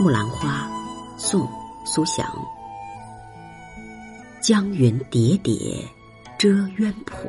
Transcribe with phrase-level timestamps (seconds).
[0.00, 0.70] 木兰花，
[1.16, 1.40] 宋·
[1.84, 2.24] 苏翔。
[4.40, 5.84] 江云叠叠
[6.38, 7.28] 遮渊浦，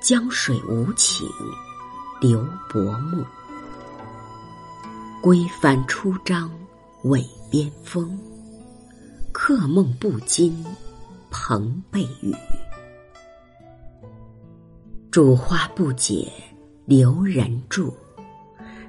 [0.00, 1.24] 江水无情
[2.20, 3.24] 流薄暮。
[5.22, 6.50] 归帆出张
[7.04, 8.18] 尾边风，
[9.30, 10.64] 客梦不禁
[11.30, 12.34] 蓬被雨。
[15.12, 16.32] 主花不解
[16.84, 17.94] 留人住，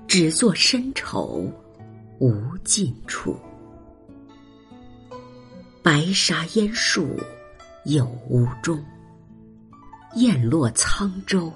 [0.08, 1.48] 只作深愁
[2.20, 3.38] 无尽处。
[5.84, 7.17] 白沙烟树
[7.85, 8.84] 有无中？
[10.16, 11.52] 雁落沧洲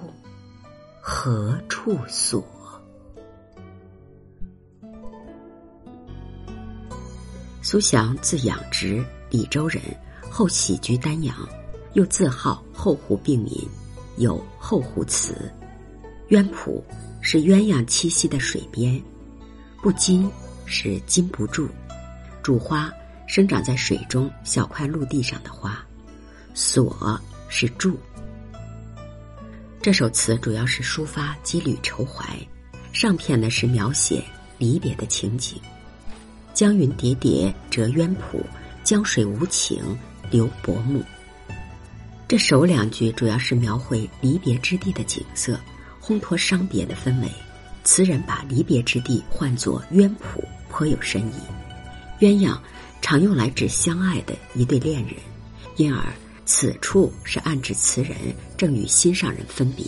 [1.00, 2.44] 何处所？
[7.60, 9.82] 苏翔字养直，李州人，
[10.30, 11.36] 后徙居丹阳，
[11.94, 13.52] 又自号后湖病民，
[14.16, 15.50] 有后湖词。
[16.28, 16.84] 鸢浦
[17.20, 19.02] 是鸳鸯栖息的水边，
[19.82, 20.30] 不禁
[20.72, 21.68] 是禁不住，
[22.42, 22.90] 主花。
[23.26, 25.82] 生长在水中小块陆地上的花，
[26.54, 27.98] 锁是住。
[29.80, 32.36] 这首词主要是抒发羁旅愁怀，
[32.92, 34.22] 上片呢是描写
[34.58, 35.58] 离别的情景。
[36.52, 38.44] 江云叠叠折鸢浦，
[38.84, 39.96] 江水无情
[40.30, 41.02] 流薄暮。
[42.28, 45.58] 这首两句主要是描绘离别之地的景色，
[46.02, 47.30] 烘托伤别的氛围。
[47.84, 51.34] 词人把离别之地唤作鸳浦，颇有深意。
[52.20, 52.56] 鸳鸯。
[53.04, 55.14] 常用来指相爱的一对恋人，
[55.74, 56.04] 因而
[56.46, 58.16] 此处是暗指词人
[58.56, 59.84] 正与心上人分别，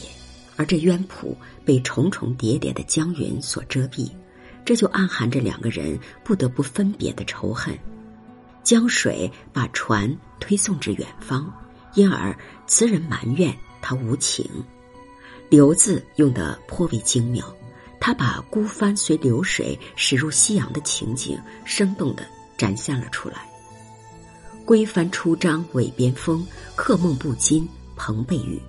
[0.57, 4.11] 而这鸳浦被重重叠叠的江云所遮蔽，
[4.65, 7.79] 这就暗含着两个人不得不分别的仇恨。
[8.65, 11.51] 江水把船推送至远方，
[11.95, 14.45] 因而词人埋怨他无情。
[15.49, 17.47] 留字用得颇为精妙，
[18.07, 22.23] 他把孤帆随流水驶入夕阳的情景，生动的。
[22.59, 23.37] 展现了出来。
[24.67, 26.47] 归帆出张尾边风，
[26.77, 28.61] 客梦不禁蓬被雨。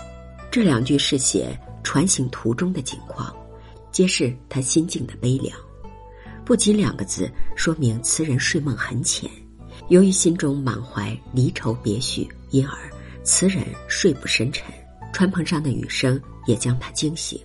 [0.50, 3.36] 这两句是写船行途中的景况，
[3.92, 5.54] 揭示他心境的悲凉。
[6.46, 9.30] 不仅两个字说明词人睡梦很浅，
[9.90, 12.90] 由于心中满怀离愁别绪，因而
[13.22, 14.74] 词人睡不深沉。
[15.12, 16.18] 船篷上的雨声
[16.48, 17.38] 也将他惊醒。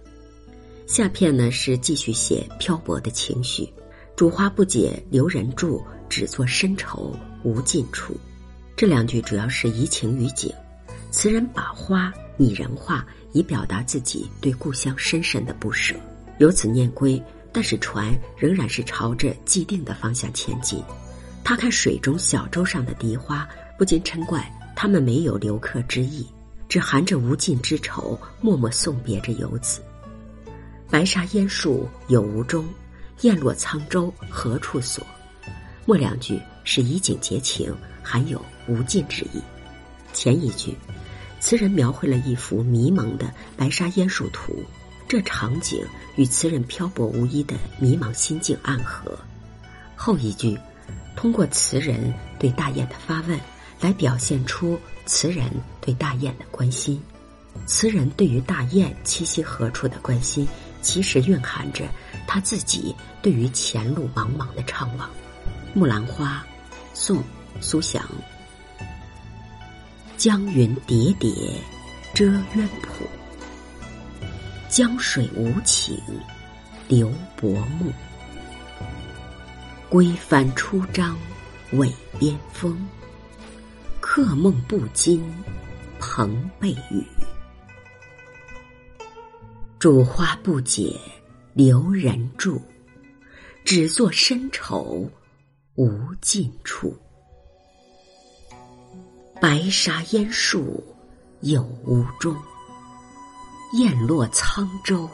[0.90, 3.72] 下片呢是继续写漂泊的情绪。
[4.16, 7.14] 主花不解留人住，只作深愁
[7.44, 8.16] 无尽处。
[8.74, 10.52] 这两句主要是移情于景，
[11.12, 15.94] 词人把花拟人化，以表达自己对故乡深深的不舍。
[16.38, 17.22] 由此念归，
[17.52, 20.82] 但是船仍然是朝着既定的方向前进。
[21.44, 26.26] 他看水中小舟上的荻花，不禁嗔怪他们没有留客之意，
[26.68, 29.80] 只含着无尽之愁，默默送别着游子。
[30.90, 32.66] 白沙烟树有无中？
[33.20, 35.06] 雁落沧洲何处所？
[35.86, 39.40] 末两句是以景结情，含有无尽之意。
[40.12, 40.76] 前一句，
[41.38, 44.64] 词人描绘了一幅迷蒙的白沙烟树图，
[45.06, 45.80] 这场景
[46.16, 49.16] 与词人漂泊无依的迷茫心境暗合。
[49.94, 50.58] 后一句，
[51.14, 53.38] 通过词人对大雁的发问，
[53.80, 54.76] 来表现出
[55.06, 55.48] 词人
[55.80, 57.00] 对大雁的关心。
[57.66, 60.48] 词人对于大雁栖息何处的关心。
[60.82, 61.84] 其实蕴含着
[62.26, 65.06] 他自己对于前路茫茫的怅惘。
[65.74, 66.44] 木兰花，
[66.94, 67.18] 宋·
[67.60, 68.04] 苏翔。
[70.16, 71.30] 江云叠叠
[72.12, 73.06] 遮渊浦，
[74.69, 75.98] 江水无情
[76.88, 77.92] 流薄暮。
[79.88, 81.16] 归帆出张
[81.72, 82.86] 尾边风，
[84.00, 85.22] 客梦不惊
[85.98, 87.04] 蓬被雨。
[89.80, 91.00] 主花不解
[91.54, 92.60] 留人住，
[93.64, 95.10] 只作深愁
[95.74, 96.94] 无尽处。
[99.40, 100.84] 白沙烟树
[101.40, 102.37] 有无中？
[103.72, 105.08] 雁落沧洲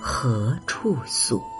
[0.00, 1.55] 何处所？